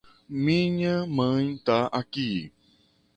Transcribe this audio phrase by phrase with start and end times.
[0.29, 2.51] Minha mãe tá aqui